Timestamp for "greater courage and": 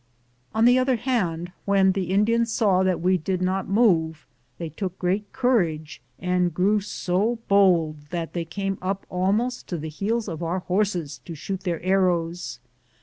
4.97-6.51